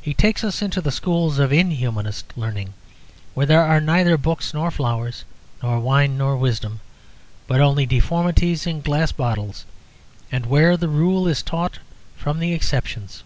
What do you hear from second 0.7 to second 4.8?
the schools of inhumanist learning, where there are neither books nor